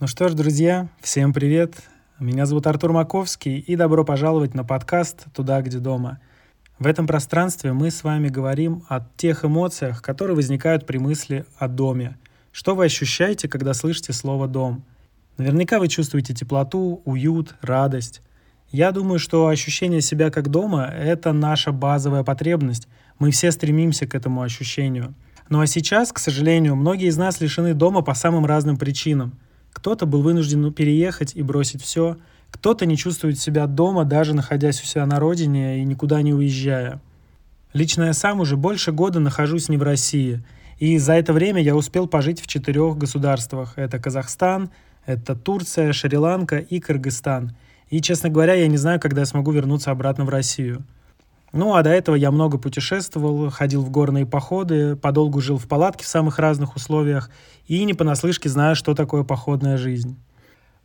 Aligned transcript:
Ну 0.00 0.06
что 0.06 0.30
ж, 0.30 0.32
друзья, 0.32 0.88
всем 1.02 1.34
привет. 1.34 1.74
Меня 2.18 2.46
зовут 2.46 2.66
Артур 2.66 2.90
Маковский, 2.90 3.58
и 3.58 3.76
добро 3.76 4.02
пожаловать 4.02 4.54
на 4.54 4.64
подкаст 4.64 5.26
«Туда, 5.34 5.60
где 5.60 5.76
дома». 5.76 6.20
В 6.78 6.86
этом 6.86 7.06
пространстве 7.06 7.74
мы 7.74 7.90
с 7.90 8.02
вами 8.02 8.30
говорим 8.30 8.82
о 8.88 9.06
тех 9.18 9.44
эмоциях, 9.44 10.00
которые 10.00 10.34
возникают 10.34 10.86
при 10.86 10.96
мысли 10.96 11.44
о 11.58 11.68
доме. 11.68 12.16
Что 12.50 12.74
вы 12.74 12.86
ощущаете, 12.86 13.46
когда 13.46 13.74
слышите 13.74 14.14
слово 14.14 14.48
«дом»? 14.48 14.86
Наверняка 15.36 15.78
вы 15.78 15.88
чувствуете 15.88 16.32
теплоту, 16.32 17.02
уют, 17.04 17.54
радость. 17.60 18.22
Я 18.70 18.92
думаю, 18.92 19.18
что 19.18 19.48
ощущение 19.48 20.00
себя 20.00 20.30
как 20.30 20.48
дома– 20.48 20.86
это 20.94 21.34
наша 21.34 21.72
базовая 21.72 22.24
потребность. 22.24 22.88
Мы 23.18 23.32
все 23.32 23.52
стремимся 23.52 24.06
к 24.06 24.14
этому 24.14 24.40
ощущению. 24.40 25.12
Ну 25.50 25.60
а 25.60 25.66
сейчас, 25.66 26.10
к 26.10 26.18
сожалению, 26.18 26.74
многие 26.74 27.08
из 27.08 27.18
нас 27.18 27.42
лишены 27.42 27.74
дома 27.74 28.00
по 28.00 28.14
самым 28.14 28.46
разным 28.46 28.78
причинам. 28.78 29.38
Кто-то 29.72 30.06
был 30.06 30.22
вынужден 30.22 30.72
переехать 30.72 31.34
и 31.34 31.42
бросить 31.42 31.82
все, 31.82 32.16
кто-то 32.50 32.86
не 32.86 32.96
чувствует 32.96 33.38
себя 33.38 33.66
дома, 33.66 34.04
даже 34.04 34.34
находясь 34.34 34.82
у 34.82 34.84
себя 34.84 35.06
на 35.06 35.20
родине 35.20 35.80
и 35.80 35.84
никуда 35.84 36.20
не 36.22 36.34
уезжая. 36.34 37.00
Лично 37.72 38.04
я 38.04 38.12
сам 38.12 38.40
уже 38.40 38.56
больше 38.56 38.90
года 38.90 39.20
нахожусь 39.20 39.68
не 39.68 39.76
в 39.76 39.82
России, 39.82 40.44
и 40.78 40.98
за 40.98 41.12
это 41.12 41.32
время 41.32 41.62
я 41.62 41.76
успел 41.76 42.08
пожить 42.08 42.40
в 42.40 42.46
четырех 42.46 42.98
государствах. 42.98 43.74
Это 43.76 43.98
Казахстан, 43.98 44.70
это 45.06 45.36
Турция, 45.36 45.92
Шри-Ланка 45.92 46.58
и 46.58 46.80
Кыргызстан. 46.80 47.52
И, 47.90 48.00
честно 48.00 48.28
говоря, 48.28 48.54
я 48.54 48.66
не 48.66 48.76
знаю, 48.76 48.98
когда 48.98 49.20
я 49.20 49.26
смогу 49.26 49.52
вернуться 49.52 49.90
обратно 49.90 50.24
в 50.24 50.28
Россию. 50.28 50.84
Ну, 51.52 51.74
а 51.74 51.82
до 51.82 51.90
этого 51.90 52.14
я 52.14 52.30
много 52.30 52.58
путешествовал, 52.58 53.50
ходил 53.50 53.82
в 53.82 53.90
горные 53.90 54.24
походы, 54.24 54.94
подолгу 54.94 55.40
жил 55.40 55.58
в 55.58 55.66
палатке 55.66 56.04
в 56.04 56.08
самых 56.08 56.38
разных 56.38 56.76
условиях 56.76 57.30
и 57.66 57.84
не 57.84 57.94
понаслышке 57.94 58.48
знаю, 58.48 58.76
что 58.76 58.94
такое 58.94 59.24
походная 59.24 59.76
жизнь. 59.76 60.16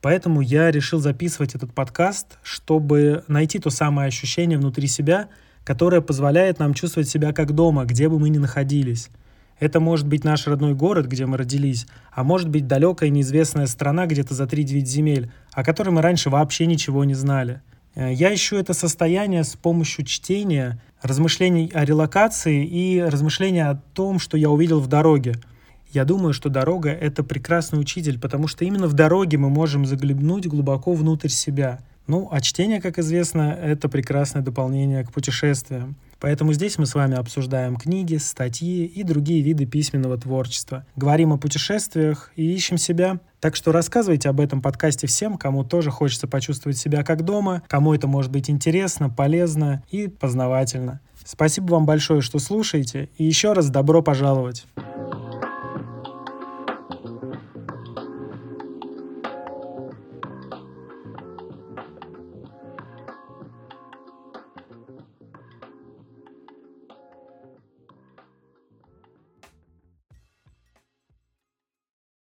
Поэтому 0.00 0.40
я 0.40 0.70
решил 0.70 1.00
записывать 1.00 1.54
этот 1.54 1.72
подкаст, 1.72 2.38
чтобы 2.42 3.24
найти 3.28 3.58
то 3.58 3.70
самое 3.70 4.08
ощущение 4.08 4.58
внутри 4.58 4.86
себя, 4.86 5.28
которое 5.64 6.00
позволяет 6.00 6.58
нам 6.58 6.74
чувствовать 6.74 7.08
себя 7.08 7.32
как 7.32 7.52
дома, 7.52 7.84
где 7.84 8.08
бы 8.08 8.18
мы 8.18 8.28
ни 8.28 8.38
находились. 8.38 9.10
Это 9.60 9.78
может 9.78 10.08
быть 10.08 10.24
наш 10.24 10.48
родной 10.48 10.74
город, 10.74 11.06
где 11.06 11.24
мы 11.24 11.36
родились, 11.36 11.86
а 12.12 12.24
может 12.24 12.48
быть 12.48 12.66
далекая 12.66 13.10
неизвестная 13.10 13.66
страна 13.66 14.06
где-то 14.06 14.34
за 14.34 14.44
3-9 14.44 14.84
земель, 14.84 15.30
о 15.52 15.62
которой 15.62 15.90
мы 15.90 16.02
раньше 16.02 16.30
вообще 16.30 16.66
ничего 16.66 17.04
не 17.04 17.14
знали. 17.14 17.62
Э, 17.94 18.12
я 18.12 18.34
ищу 18.34 18.56
это 18.56 18.74
состояние 18.74 19.44
с 19.44 19.56
помощью 19.56 20.04
чтения, 20.04 20.80
размышлений 21.02 21.70
о 21.74 21.84
релокации 21.84 22.64
и 22.64 23.00
размышления 23.00 23.68
о 23.68 23.76
том, 23.94 24.18
что 24.18 24.36
я 24.36 24.50
увидел 24.50 24.80
в 24.80 24.86
дороге– 24.86 25.34
я 25.92 26.06
думаю, 26.06 26.32
что 26.32 26.48
дорога— 26.48 26.88
это 26.90 27.22
прекрасный 27.22 27.78
учитель, 27.78 28.18
потому 28.18 28.48
что 28.48 28.64
именно 28.64 28.86
в 28.86 28.94
дороге 28.94 29.36
мы 29.36 29.50
можем 29.50 29.84
заглянуть 29.84 30.46
глубоко 30.46 30.94
внутрь 30.94 31.28
себя. 31.28 31.80
Ну, 32.06 32.28
а 32.32 32.40
чтение, 32.40 32.80
как 32.80 32.98
известно, 32.98 33.52
это 33.52 33.90
прекрасное 33.90 34.40
дополнение 34.42 35.04
к 35.04 35.12
путешествиям. 35.12 35.96
Поэтому 36.22 36.52
здесь 36.52 36.78
мы 36.78 36.86
с 36.86 36.94
вами 36.94 37.16
обсуждаем 37.16 37.74
книги, 37.74 38.14
статьи 38.14 38.84
и 38.84 39.02
другие 39.02 39.42
виды 39.42 39.66
письменного 39.66 40.16
творчества. 40.16 40.86
Говорим 40.94 41.32
о 41.32 41.36
путешествиях 41.36 42.30
и 42.36 42.54
ищем 42.54 42.78
себя. 42.78 43.18
Так 43.40 43.56
что 43.56 43.72
рассказывайте 43.72 44.28
об 44.28 44.38
этом 44.38 44.62
подкасте 44.62 45.08
всем, 45.08 45.36
кому 45.36 45.64
тоже 45.64 45.90
хочется 45.90 46.28
почувствовать 46.28 46.78
себя 46.78 47.02
как 47.02 47.24
дома, 47.24 47.64
кому 47.66 47.92
это 47.92 48.06
может 48.06 48.30
быть 48.30 48.48
интересно, 48.48 49.10
полезно 49.10 49.82
и 49.90 50.06
познавательно. 50.06 51.00
Спасибо 51.24 51.72
вам 51.72 51.86
большое, 51.86 52.20
что 52.20 52.38
слушаете, 52.38 53.08
и 53.18 53.24
еще 53.24 53.52
раз 53.52 53.70
добро 53.70 54.00
пожаловать. 54.00 54.64